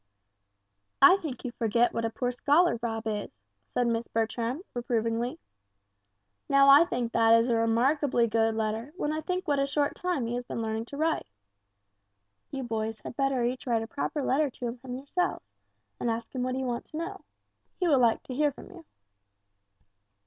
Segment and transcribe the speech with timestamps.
[0.99, 5.37] "I think you forget what a poor scholar Rob is," said Miss Bertram, reprovingly.
[6.49, 9.93] "Now I think that is a remarkably good letter when I think what a short
[9.95, 11.27] time he has been learning to write.
[12.49, 15.45] You boys had better each write a proper letter to him yourselves,
[15.99, 17.21] and ask him what you want to know.
[17.79, 18.83] He will like to hear from you."